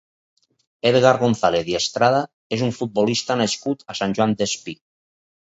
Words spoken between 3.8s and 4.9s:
a Sant Joan Despí.